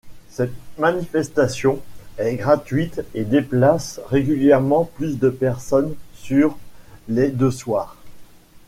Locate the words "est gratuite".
2.17-3.01